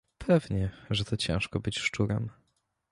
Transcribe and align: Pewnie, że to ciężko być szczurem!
Pewnie, 0.17 0.69
że 0.89 1.05
to 1.05 1.17
ciężko 1.17 1.59
być 1.59 1.79
szczurem! 1.79 2.29